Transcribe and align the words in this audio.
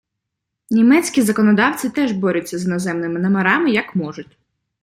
Німецькі 0.71 1.21
законодавці 1.23 1.89
теж 1.89 2.11
борються 2.11 2.57
з 2.57 2.65
іноземними 2.65 3.19
номерами, 3.19 3.71
як 3.71 3.95
можуть. 3.95 4.37